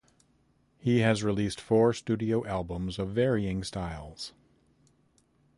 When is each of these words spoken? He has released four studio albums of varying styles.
He 0.79 1.01
has 1.01 1.21
released 1.23 1.61
four 1.61 1.93
studio 1.93 2.43
albums 2.47 2.97
of 2.97 3.09
varying 3.11 3.63
styles. 3.63 4.33